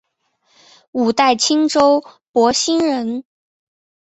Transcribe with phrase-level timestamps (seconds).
[0.93, 3.23] 五代青州博兴人。